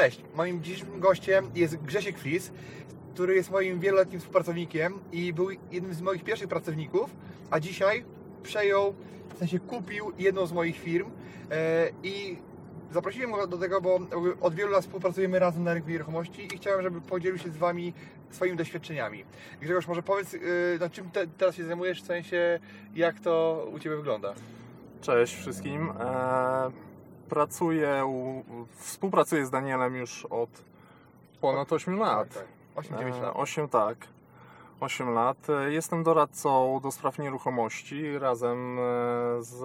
[0.00, 2.52] Cześć, moim dzisiejszym gościem jest Grzesiek Flis,
[3.14, 7.10] który jest moim wieloletnim współpracownikiem i był jednym z moich pierwszych pracowników,
[7.50, 8.04] a dzisiaj
[8.42, 8.94] przejął,
[9.34, 11.10] w sensie kupił jedną z moich firm
[11.50, 12.36] e, i
[12.92, 14.00] zaprosiłem go do tego, bo
[14.40, 17.92] od wielu lat współpracujemy razem na rynku nieruchomości i chciałem, żeby podzielił się z Wami
[18.30, 19.24] swoimi doświadczeniami.
[19.60, 20.38] Grzegorz, może powiedz, e,
[20.80, 22.60] na czym te, teraz się zajmujesz, w sensie
[22.94, 24.34] jak to u Ciebie wygląda?
[25.00, 25.90] Cześć wszystkim.
[26.00, 26.86] E,
[27.28, 28.44] pracuję, u,
[28.76, 30.50] współpracuję z Danielem już od
[31.40, 32.28] ponad 8 lat.
[32.34, 33.00] Tak, tak.
[33.00, 33.32] 8-9 lat.
[33.36, 33.98] 8 tak.
[34.80, 35.50] 8 lat.
[35.50, 38.82] E, Jestem doradcą do spraw nieruchomości razem e,
[39.42, 39.62] z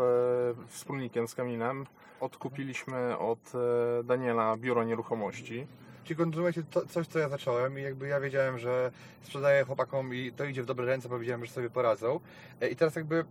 [0.67, 1.85] wspólnikiem, z Kamilem.
[2.19, 5.67] Odkupiliśmy od e, Daniela biuro nieruchomości.
[6.15, 10.45] Kontynuujecie to, coś, co ja zacząłem i jakby ja wiedziałem, że sprzedaję chłopakom i to
[10.45, 12.19] idzie w dobre ręce, bo wiedziałem, że sobie poradzą.
[12.61, 13.25] E, I teraz jakby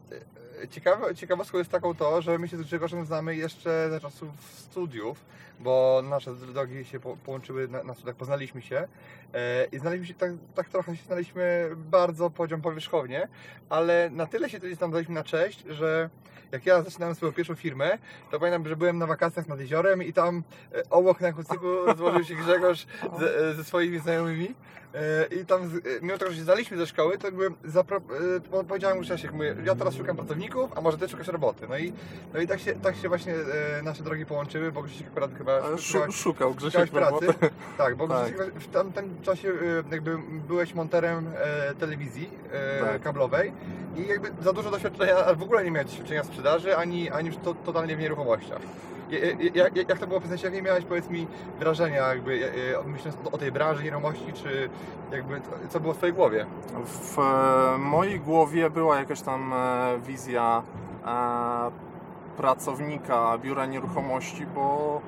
[0.62, 4.28] e, ciekawe, ciekawostką jest taką to, że my się z Grzegorzem znamy jeszcze za czasów
[4.58, 5.24] studiów,
[5.60, 8.88] bo nasze drogi się po, połączyły na, na studiach, poznaliśmy się
[9.34, 13.28] e, i znaliśmy się tak, tak trochę się znaliśmy bardzo poziom powierzchownie,
[13.68, 16.10] ale na tyle się tam daliśmy na cześć, że
[16.52, 17.98] jak ja zaczynałem swoją pierwszą firmę,
[18.30, 20.42] to pamiętam, że byłem na wakacjach nad jeziorem i tam
[20.74, 21.66] e, obok na kucyku
[21.98, 22.69] złożył się Grzegorz
[23.18, 24.54] ze, ze swoimi znajomymi
[24.94, 25.66] e, i tam, e,
[26.02, 27.96] mimo tego, że się znaliśmy ze szkoły, to jakby zapro,
[28.52, 31.66] e, powiedziałem mu Grzesiek, mówię, ja teraz szukam pracowników, a może ty szukasz roboty.
[31.68, 31.92] No i,
[32.34, 33.34] no i tak, się, tak się właśnie
[33.82, 37.34] nasze drogi połączyły, bo Grzesiek akurat chyba E, Szu, szukał Grzesiek Szukałeś pracy?
[37.78, 38.34] Tak, bo Tak.
[38.34, 39.52] Grzesiek w tamtym czasie
[39.90, 41.30] jakby byłeś monterem
[41.78, 42.30] telewizji
[42.80, 43.02] Tak.
[43.02, 43.52] kablowej
[43.96, 47.54] i jakby za dużo doświadczenia, w ogóle nie miałeś doświadczenia sprzedaży, ani, ani już to,
[47.54, 48.60] totalnie w nieruchomościach.
[49.54, 51.26] Jak, jak to było w sensie, jakie miałeś powiedz mi
[51.58, 54.70] wrażenia jakby e, e, myśląc o, tej branży nieruchomości, czy
[55.12, 56.46] jakby co było w twojej głowie?
[56.84, 59.54] W e, mojej głowie była jakaś tam
[60.06, 60.62] wizja
[62.36, 65.00] pracownika biura nieruchomości, bo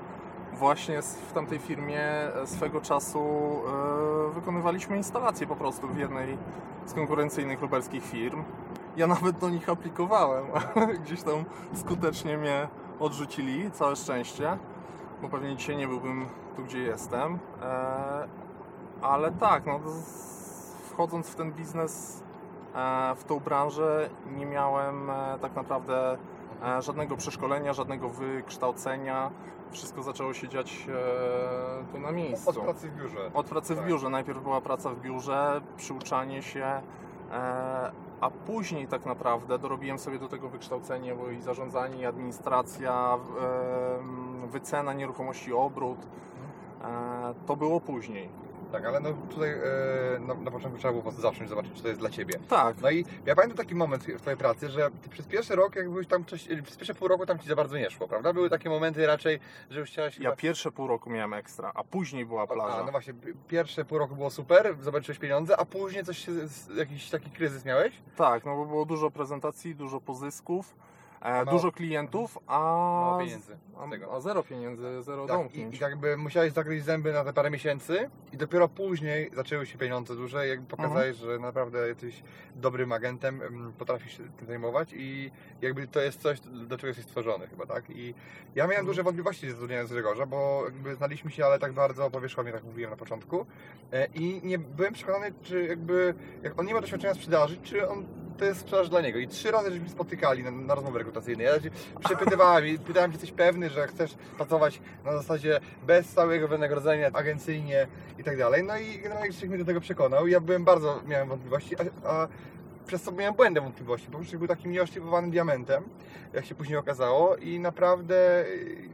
[0.53, 2.03] właśnie w tamtej firmie
[2.45, 3.21] swego czasu
[4.35, 6.39] wykonywaliśmy instalacje po prostu w jednej
[6.87, 8.43] z konkurencyjnych lubelskich firm.
[8.97, 10.45] Ja nawet do nich aplikowałem,
[11.05, 12.69] gdzieś tam skutecznie mnie
[13.03, 14.59] odrzucili, całe szczęście,
[15.23, 16.27] bo pewnie dzisiaj nie byłbym
[16.57, 17.39] tu, gdzie jestem.
[17.63, 18.29] E,
[19.03, 19.81] ale tak, no,
[20.91, 22.23] wchodząc w ten biznes,
[22.75, 26.19] e, w tą branżę, nie miałem e, tak naprawdę
[26.81, 29.31] żadnego przeszkolenia, żadnego wykształcenia.
[29.71, 30.87] Wszystko zaczęło się dziać
[31.93, 32.51] tu na miejscu.
[32.51, 33.31] Od pracy w biurze.
[33.35, 33.87] Od pracy w Tak.
[33.87, 34.11] biurze.
[34.11, 36.83] Najpierw była praca w biurze, przyuczanie się,
[38.23, 43.19] a później tak naprawdę dorobiłem sobie do tego wykształcenie, bo i zarządzanie, i administracja,
[44.47, 45.99] wycena nieruchomości, obrót.
[46.85, 48.29] E, to było później.
[48.73, 51.83] Tak, ale no tutaj e, na, na początku trzeba było po prostu zacząć zobaczyć, czy
[51.83, 52.35] to jest dla Ciebie.
[52.49, 55.77] Tak, No i ja pamiętam taki moment w Twojej pracy, że ty przez pierwszy rok,
[55.77, 58.33] jak byłeś tam, coś, przez pierwsze pół roku tam Ci za bardzo nie szło, prawda?
[58.33, 59.41] Były takie momenty raczej,
[59.71, 60.19] że już chciałeś...
[60.19, 62.79] ja pierwsze pół roku miałem ekstra, a później była plaża.
[62.79, 63.15] A, no właśnie,
[63.49, 66.27] pierwsze pół roku było super, zobaczyłeś pieniądze, a później coś
[66.77, 67.95] jakiś taki kryzys miałeś?
[68.17, 70.75] Tak, no bo było dużo prezentacji, dużo pozysków,
[71.23, 75.39] e, Mało- dużo klientów, a, Mało pieniędzy z a, a zero pieniędzy, zero Tak, i,
[75.43, 75.77] domknięć.
[75.77, 79.79] I tak jakby musiałeś zagryźć zęby na te parę miesięcy i dopiero później zaczęły się
[79.79, 82.23] pieniądze duże i jakby pokazałeś, że naprawdę jesteś
[82.57, 85.31] dobrym agentem, em, potrafisz się tym zajmować i
[85.63, 87.91] jakby to jest coś, do czego jesteś stworzony chyba, tak?
[87.91, 88.09] I
[88.55, 88.87] ja miałem Mhm.
[88.87, 92.97] duże wątpliwości zatrudniając Grzegorza, bo jakby znaliśmy się, ale tak bardzo powierzchownie, tak mówiłem na
[92.97, 93.47] początku
[93.93, 98.07] E, i nie byłem przekonany, czy jakby, jak on nie ma doświadczenia sprzedaży, czy on
[98.39, 99.19] to jest sprzedaż dla niego.
[99.19, 101.47] I trzy razy żeśmy spotykali na, na rozmowy rekrutacyjnej.
[101.47, 101.53] Ja
[102.05, 107.87] przepytywałem i pytałem, czy jesteś pewny, że chcesz pracować na zasadzie bez stałego wynagrodzenia, agencyjnie
[108.19, 108.65] i tak dalej.
[108.65, 110.27] No i generalnie Krzysiek mnie do tego przekonał.
[110.27, 112.29] Ja byłem bardzo, miałem wątpliwości, a, a
[112.87, 115.85] przez to miałem błędne wątpliwości, bo Krzysiek był takim nieoszlifowanym diamentem,
[116.33, 118.91] jak się później okazało i naprawdę y,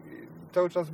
[0.52, 0.88] cały czas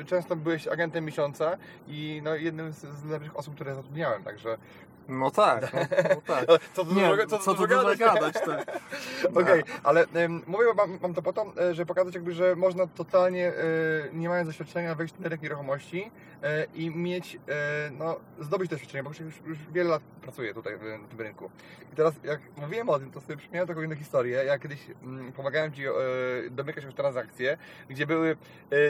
[0.00, 1.56] y, często byłeś agentem miesiąca
[1.88, 4.58] i no, jednym z, z lepszych osób, które zatrudniałem, także
[5.10, 5.80] No tak, no,
[6.14, 6.46] no tak.
[6.72, 7.98] Co tu dużo, co dużo gadać?
[7.98, 8.80] gadać, tak.
[9.42, 12.86] Okej, ale ym, mówię, mam, mam to po to, e, żeby pokazać jakby, że można
[12.86, 13.52] totalnie, e,
[14.12, 16.10] nie mając doświadczenia, wejść na rynek nieruchomości
[16.42, 21.08] e, i mieć, e, no, zdobyć doświadczenie, bo już, już, wiele lat pracuję tutaj w,
[21.10, 21.50] tym rynku.
[21.92, 24.44] I teraz jak mówiłem o tym, to sobie przypomniałem taką inną historię.
[24.44, 25.90] Ja kiedyś mm, pomagałem Ci e,
[26.50, 27.58] domykać już transakcje,
[27.88, 28.36] gdzie były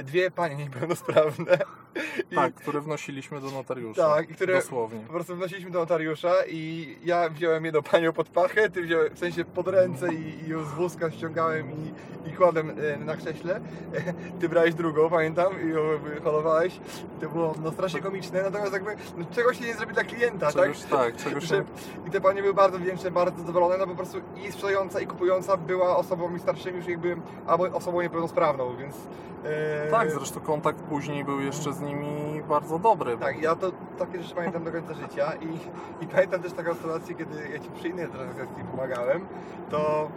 [0.04, 1.58] dwie panie niepełnosprawne.
[2.30, 4.14] I, Tak, które wnosiliśmy do notariusza.
[4.14, 5.00] Tak, i które- Dosłownie.
[5.00, 6.09] Po prostu wnosiliśmy do notariusza
[6.48, 10.48] i ja wziąłem jedną panią pod pachę, ty wziąłem, w sensie pod ręce i, i
[10.48, 11.92] ją z wózka ściągałem i,
[12.28, 13.60] i kładłem e, na krześle.
[14.40, 15.80] Ty brałeś drugą, pamiętam, i ją
[16.24, 16.80] holowałeś.
[17.20, 20.54] To było no, strasznie komiczne, natomiast jakby no, czegoś się nie zrobi dla klienta, tak?
[20.54, 21.64] Czegoś, tak, czegoś Że,
[22.06, 25.56] I te panie były bardzo wdzięczne, bardzo zadowolone, no po prostu i sprzedająca i kupująca
[25.56, 27.16] była osobą starszymi już jakby,
[27.46, 28.96] albo osobą niepełnosprawną, więc...
[29.44, 33.16] e, Tak, zresztą kontakt później był jeszcze z nimi bardzo dobry.
[33.16, 37.14] tak, ja to takie rzeczy pamiętam do końca życia i, i pamiętam też taką sytuację,
[37.14, 39.26] kiedy ja Ci przy innej transakcji pomagałem,
[39.70, 40.10] to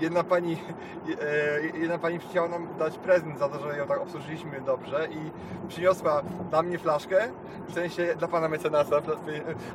[0.00, 0.56] jedna pani,
[1.74, 5.30] e, jedna pani chciała nam dać prezent za to, że ją tak obsłużyliśmy dobrze i
[5.68, 7.28] przyniosła dla mnie flaszkę,
[7.68, 8.96] w sensie dla Pana mecenasa,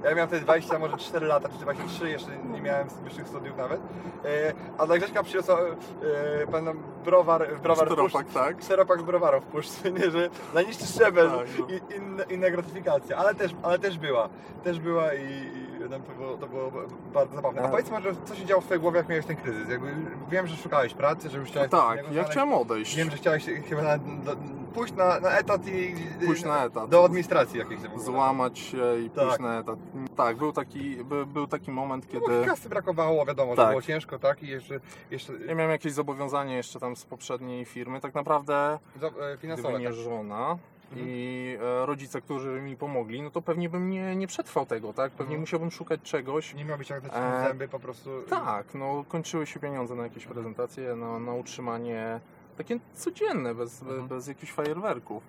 [0.04, 3.82] ja miałem wtedy 20, może 4 lata, czy 23, jeszcze nie miałem wyższych studiów nawet,
[4.26, 6.74] e, a dla Grześka przyniosła e, Pana
[7.06, 8.60] browar, browar Czteropak, tak?
[8.60, 11.66] Czteropak browarów w puszce, nie, że najniższy szczebel Tak, no.
[11.68, 14.30] i inna, inna gratyfikacja, ale też, ale też była,
[14.64, 16.72] też była i, to, było, to było
[17.14, 17.60] bardzo zabawne.
[17.60, 17.72] A Tak.
[17.72, 19.70] powiedz może, co się działo w twojej głowie, jak miałeś ten kryzys?
[19.70, 19.88] Jakby,
[20.32, 21.70] wiem, że szukałeś pracy, że już chciałeś...
[21.72, 22.96] coś Tak, ja chciałem odejść.
[22.96, 24.36] Wiem, że chciałeś chyba na, do,
[24.74, 25.96] pójść na, na etat i...
[26.26, 26.90] Pójść na etat.
[26.90, 27.80] Do administracji jakiejś.
[27.98, 29.26] Złamać się i Tak.
[29.26, 29.80] pójść na etat.
[30.16, 33.70] Tak, był taki, by, był taki moment, No, kiedy kasy brakowało, wiadomo, że Tak.
[33.70, 34.44] było ciężko, tak?
[34.44, 34.80] I jeszcze,
[35.12, 38.02] jeszcze ja miałem jakieś zobowiązanie jeszcze tam z poprzedniej firmy.
[38.02, 39.70] Tak naprawdę, za- e, finansowe.
[39.70, 39.96] gdyby nie tak.
[40.04, 40.58] żona
[40.96, 45.12] i e, rodzice, którzy mi pomogli, no to pewnie bym nie, nie przetrwał tego, tak?
[45.12, 45.40] Pewnie Mhm.
[45.42, 46.54] musiałbym szukać czegoś.
[46.54, 48.10] Nie miałbyś jak E, zęby po prostu.
[48.30, 52.20] Tak, no kończyły się pieniądze na jakieś prezentacje, na, na utrzymanie
[52.58, 54.08] takie codzienne, bez, Mhm.
[54.08, 55.24] bez jakichś fajerwerków.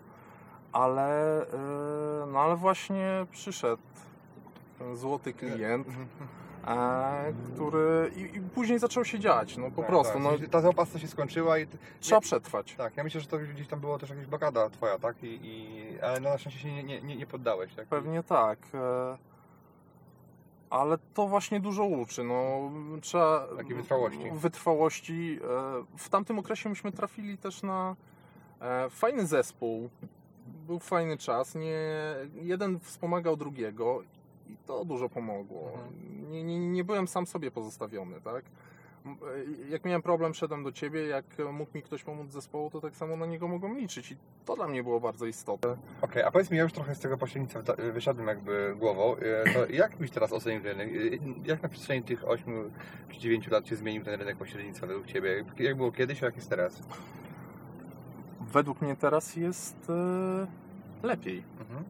[0.73, 1.47] Ale, e,
[2.33, 3.83] no ale właśnie przyszedł
[4.79, 6.07] ten złoty klient, Mhm.
[6.67, 10.23] E, który i, i później zaczął się dziać, no po Tak, prostu, tak.
[10.23, 11.67] no Ta zaopatrzka się skończyła i...
[12.01, 12.75] trzeba przetrwać.
[12.75, 15.23] Tak, ja myślę, że to gdzieś tam było też jakaś blokada twoja, tak?
[15.23, 17.87] I, i, ale no, na szczęście się nie, nie, nie, nie poddałeś, tak?
[17.89, 18.59] Pewnie tak.
[18.75, 19.19] e,
[20.71, 22.25] Ale to właśnie dużo uczy.
[22.25, 22.71] No,
[23.01, 23.47] trzeba.
[23.57, 24.31] Takiej wytrwałości.
[24.33, 25.39] Wytrwałości.
[25.45, 27.97] e, W tamtym okresie myśmy trafili też na
[28.61, 29.91] e, fajny zespół.
[30.67, 31.55] Był fajny czas.
[31.55, 31.79] Nie,
[32.43, 34.03] jeden wspomagał drugiego
[34.53, 35.71] i to dużo pomogło.
[35.75, 36.31] Mhm.
[36.31, 38.45] Nie, nie, nie byłem sam sobie pozostawiony, tak?
[39.07, 39.11] E,
[39.71, 41.07] Jak miałem problem, szedłem do ciebie.
[41.07, 44.13] Jak mógł mi ktoś pomóc z zespołu, to tak samo na niego mogłem liczyć.
[44.13, 45.77] I to dla mnie było bardzo istotne.
[46.03, 49.53] Okej, a powiedz mi, ja już trochę z tego pośrednictwa wta- wysiadłem jakby głową, e,
[49.55, 50.89] to jak byś teraz ocenił rynek?
[50.89, 50.93] E,
[51.49, 52.71] Jak na przestrzeni tych 8
[53.09, 55.45] czy 9 lat się zmienił ten rynek pośrednictwa według Ciebie?
[55.59, 56.83] Jak było kiedyś, a jak jest teraz?
[58.41, 60.47] według mnie teraz jest e,
[61.07, 61.43] lepiej.
[61.61, 61.85] Mhm.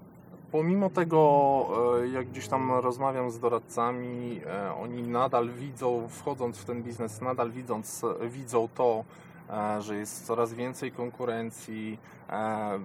[0.53, 1.67] Pomimo tego,
[2.03, 7.21] e, jak gdzieś tam rozmawiam z doradcami, e, oni nadal widzą, wchodząc w ten biznes,
[7.21, 9.05] nadal widząc, widzą to,
[9.51, 11.99] e, że jest coraz więcej konkurencji,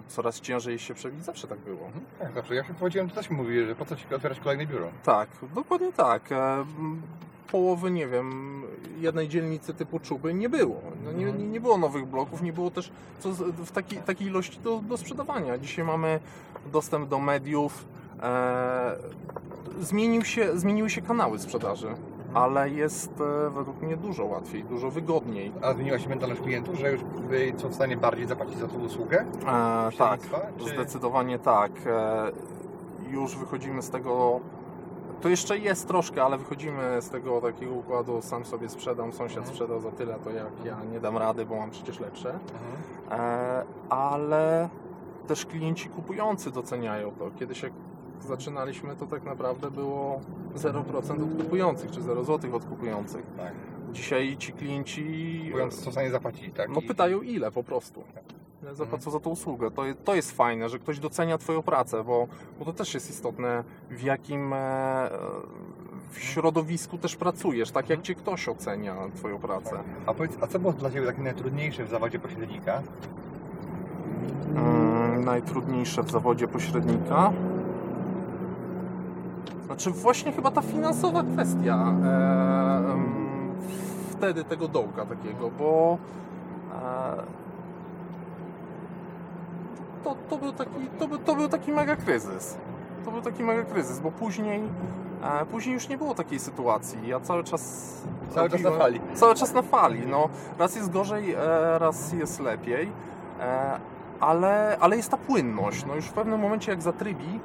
[0.08, 1.24] coraz ciężej się przebić.
[1.24, 1.86] Zawsze tak było.
[1.86, 2.04] Mhm.
[2.18, 2.54] Tak, zawsze.
[2.54, 4.88] Jak się powiedziałem, to też mi mówili, że po co Ci otwierać kolejne biuro?
[5.04, 6.22] Tak, dokładnie tak.
[7.50, 8.62] Połowy, nie wiem,
[8.98, 10.80] jednej dzielnicy typu Czuby nie było.
[11.04, 11.52] No nie, Mhm.
[11.52, 12.90] nie, było nowych bloków, nie było też
[13.20, 13.28] co
[13.64, 15.58] w taki, takiej ilości do, do sprzedawania.
[15.58, 16.20] Dzisiaj mamy
[16.72, 17.84] dostęp do mediów.
[18.22, 18.96] E,
[19.80, 21.88] zmienił się, zmieniły się kanały sprzedaży,
[22.34, 25.52] ale jest e, według mnie dużo łatwiej, dużo wygodniej.
[25.62, 27.00] A zmieniła się mentalność klientów, że już
[27.56, 29.20] są w stanie bardziej zapłacić za tą usługę?
[29.20, 30.20] E, tak,
[30.58, 31.72] czy- zdecydowanie tak.
[31.86, 32.32] E,
[33.10, 34.40] już wychodzimy z tego.
[35.20, 39.54] To jeszcze jest troszkę, ale wychodzimy z tego takiego układu, sam sobie sprzedam, sąsiad Mhm.
[39.54, 42.30] sprzedał za tyle, to jak ja nie dam rady, bo mam przecież lepsze.
[42.30, 43.20] Mhm.
[43.20, 44.68] E, ale
[45.26, 47.30] też klienci kupujący doceniają to.
[47.38, 47.72] Kiedyś jak
[48.20, 50.20] zaczynaliśmy, to tak naprawdę było
[50.56, 53.26] 0% od kupujących, czy 0 zł od kupujących.
[53.36, 53.52] Tak.
[53.92, 56.68] Dzisiaj ci klienci Mówiąc, są w stanie zapłacić, tak?
[56.68, 58.04] no pytają ile po prostu.
[58.72, 59.70] Zapłacą za tą usługę.
[59.70, 63.64] To, to jest fajne, że ktoś docenia Twoją pracę, bo, bo to też jest istotne,
[63.90, 64.56] w jakim e,
[66.10, 69.78] w środowisku też pracujesz, tak jak Cię ktoś ocenia Twoją pracę.
[70.06, 72.82] A powiedz, a co było dla Ciebie takie najtrudniejsze w zawodzie pośrednika?
[74.56, 77.32] Mm, najtrudniejsze w zawodzie pośrednika?
[79.66, 82.96] Znaczy właśnie chyba ta finansowa kwestia e,
[84.10, 85.98] wtedy tego dołka takiego, bo
[86.72, 87.45] e,
[90.06, 92.56] to, to, był taki, to, był, to był taki mega kryzys.
[93.04, 94.62] To był taki mega kryzys, bo później
[95.40, 96.98] E, Później już nie było takiej sytuacji.
[97.08, 97.92] Ja cały czas.
[98.34, 99.00] Cały czas na robiłem- fali.
[99.14, 100.06] Cały czas na fali.
[100.06, 101.38] No, raz jest gorzej, e,
[101.78, 102.92] raz jest lepiej.
[103.40, 103.80] E,
[104.20, 105.86] Ale, ale jest ta płynność.
[105.86, 107.40] No już w pewnym momencie jak zatrybi,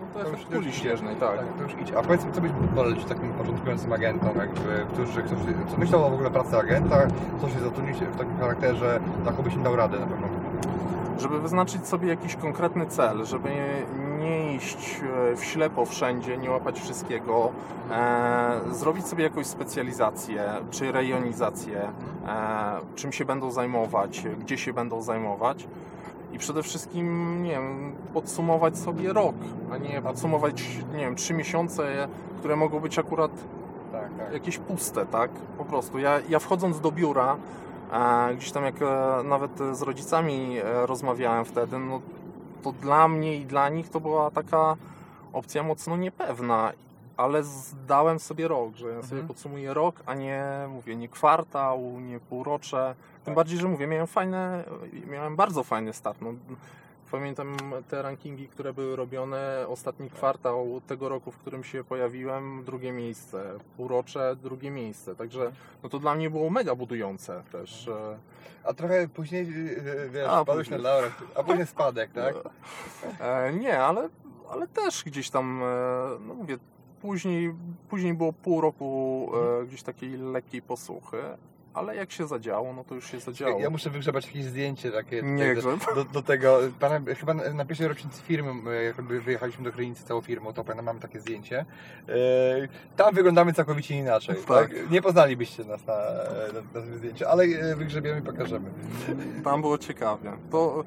[0.00, 0.72] no to, To już- kuli idzie.
[0.72, 1.36] śnieżnej, tak.
[1.38, 1.98] Tak, to już idzie.
[1.98, 6.10] A powiedz mi, co byś polecił takim początkującym agentom, jakby, którzy, którzy co myślą o
[6.10, 6.96] w ogóle pracy agenta,
[7.40, 10.26] co się zatrudnić w takim charakterze, taką byś im dał radę na pewno.
[11.18, 13.48] Żeby wyznaczyć sobie jakiś konkretny cel, żeby
[14.18, 15.00] nie iść
[15.32, 17.50] e, w ślepo wszędzie, nie łapać wszystkiego,
[17.90, 21.80] e, zrobić sobie jakąś specjalizację czy rejonizację,
[22.26, 25.68] e, czym się będą zajmować, gdzie się będą zajmować
[26.32, 29.34] i przede wszystkim, nie wiem, podsumować sobie rok,
[29.72, 32.08] a nie podsumować, nie wiem, trzy miesiące,
[32.38, 33.30] które mogą być akurat
[33.92, 34.32] Tak, tak.
[34.32, 35.30] jakieś puste, tak?
[35.58, 35.98] Po prostu.
[35.98, 37.36] Ja, ja wchodząc do biura,
[38.36, 42.00] gdzieś tam jak e, nawet z rodzicami e, rozmawiałem wtedy, no
[42.62, 44.76] to dla mnie i dla nich to była taka
[45.32, 46.72] opcja mocno niepewna.
[47.16, 49.28] Ale zdałem sobie rok, że ja sobie Mhm.
[49.28, 52.94] podsumuję rok, a nie mówię, nie kwartał, nie półrocze.
[53.14, 53.34] Tym Tak.
[53.34, 54.64] bardziej, że mówię, miałem fajne,
[55.10, 56.18] miałem bardzo fajny start.
[56.20, 56.30] No,
[57.10, 57.56] pamiętam
[57.88, 59.64] te rankingi, które były robione.
[59.68, 63.58] Ostatni kwartał tego roku, w którym się pojawiłem, drugie miejsce.
[63.76, 65.14] Półrocze, drugie miejsce.
[65.16, 67.90] Także no to dla mnie było mega budujące też.
[68.64, 70.92] A trochę później, yy, wiesz, A, spadłeś na później.
[70.92, 72.34] laurach, a później spadek, tak?
[73.20, 74.08] E, nie, ale,
[74.50, 75.66] ale też gdzieś tam, e,
[76.26, 76.58] no mówię,
[77.00, 77.54] później,
[77.88, 79.30] później było pół roku
[79.62, 81.16] e, gdzieś takiej lekkiej posłuchy,
[81.78, 83.60] ale jak się zadziało, no to już się zadziało.
[83.60, 85.62] Ja muszę wygrzebać jakieś zdjęcie takie Nie do,
[85.94, 86.58] do, do tego.
[86.80, 90.86] Pana, chyba na pierwszej rocznicy firmy, e, jak wyjechaliśmy do Krynicy całą firmą, to pamiętam,
[90.86, 91.64] mamy takie zdjęcie.
[92.08, 92.14] E,
[92.96, 94.36] Tam wyglądamy całkowicie inaczej.
[94.36, 94.46] Tak.
[94.70, 94.90] Tak.
[94.90, 95.94] Nie poznalibyście nas na,
[96.54, 98.70] na, na tym zdjęciu, ale e, wygrzebiemy i pokażemy.
[99.44, 100.32] Tam było ciekawie.
[100.50, 100.84] To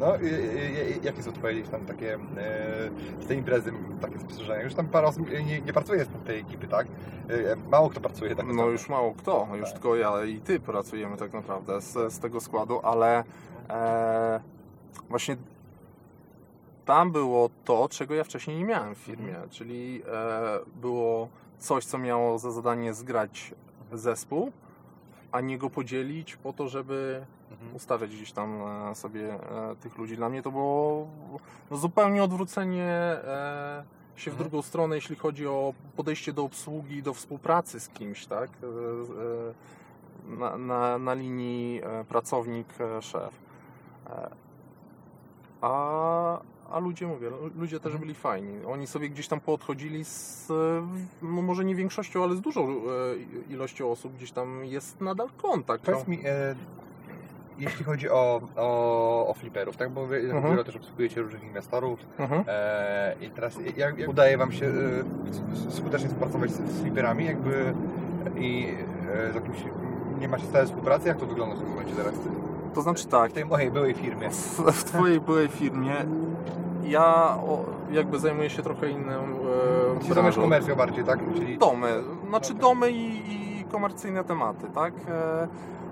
[0.00, 2.18] No, e, e, jakie są Twoje tam takie e,
[3.20, 4.62] z tej imprezy takie spostrzeżenia?
[4.62, 6.86] Już tam parę osób nie, nie pracuje z tej ekipy, tak?
[7.52, 9.72] E, Mało kto pracuje tak No już mało kto, już Tak.
[9.72, 13.24] tylko ja i ty pracujemy tak naprawdę z, z tego składu, ale
[13.70, 14.40] e,
[15.08, 15.36] właśnie
[16.84, 19.50] tam było to, czego ja wcześniej nie miałem w firmie, Mhm.
[19.50, 23.54] czyli e, było coś, co miało za zadanie zgrać
[23.92, 24.52] zespół,
[25.32, 27.76] a nie go podzielić po to, żeby Mhm.
[27.76, 30.16] ustawiać gdzieś tam e, sobie e, tych ludzi.
[30.16, 31.06] Dla mnie to było
[31.72, 33.84] zupełnie odwrócenie e,
[34.16, 34.48] się w Mhm.
[34.50, 38.50] drugą stronę, jeśli chodzi o podejście do obsługi, do współpracy z kimś, tak?
[40.28, 43.30] Na, na, na linii pracownik-szef.
[45.60, 46.38] A,
[46.70, 48.00] a ludzie, mówię, ludzie też Mhm.
[48.00, 48.64] byli fajni.
[48.66, 50.54] Oni sobie gdzieś tam poodchodzili z, e,
[51.22, 52.72] no może nie większością, ale z dużą e,
[53.52, 55.86] ilością osób gdzieś tam jest nadal kontakt.
[55.86, 55.92] No.
[55.92, 56.54] Powiedz mi, e,
[57.58, 59.90] jeśli chodzi o, o, o fliperów, tak?
[59.90, 60.64] Bo wy Mhm.
[60.64, 62.44] też obsługujecie różnych inwestorów Mhm.
[62.48, 67.74] e, i teraz jak, jak udaje Wam się e, skutecznie współpracować z, z fliperami jakby
[68.38, 68.68] i
[69.28, 69.56] e, z jakimś,
[70.20, 71.08] nie macie stałej współpracy?
[71.08, 72.14] Jak to wygląda w tym momencie teraz?
[72.74, 74.30] To znaczy tak, W tej mojej byłej firmie.
[74.30, 75.94] w, w Twojej byłej firmie
[76.90, 77.38] ja
[77.90, 80.40] jakby zajmuję się trochę inną e, Czyli branżą.
[80.42, 81.18] komercją bardziej, tak?
[81.34, 81.88] Czyli Domy,
[82.28, 82.68] znaczy Dobra.
[82.68, 84.92] domy i, i komercyjne tematy, tak?
[85.08, 85.48] E,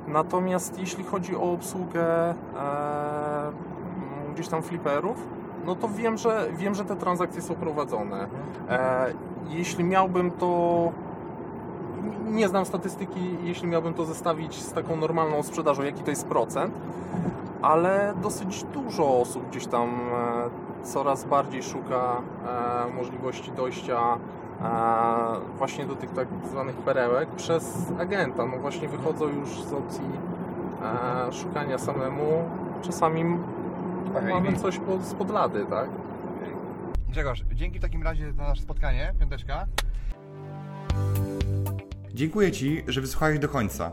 [0.08, 2.34] natomiast jeśli chodzi o obsługę e,
[4.34, 5.16] gdzieś tam fliperów,
[5.66, 8.26] no to wiem, że wiem, że te transakcje są prowadzone.
[8.68, 9.06] E,
[9.48, 10.92] jeśli miałbym to.
[12.24, 16.74] Nie znam statystyki, jeśli miałbym to zestawić z taką normalną sprzedażą, jaki to jest procent,
[17.62, 23.98] ale dosyć dużo osób gdzieś tam e, coraz bardziej szuka e, możliwości dojścia
[24.62, 24.66] e,
[25.58, 28.46] właśnie do tych tak zwanych perełek przez agenta.
[28.46, 30.10] No właśnie wychodzą już z opcji
[30.82, 32.48] e, szukania samemu.
[32.82, 33.24] Czasami
[34.30, 35.88] mamy coś pod, spod lady, tak?
[37.08, 39.66] Grzegorz, dzięki w takim razie za nasze spotkanie, piąteczka.
[42.14, 43.92] Dziękuję Ci, że wysłuchałeś do końca.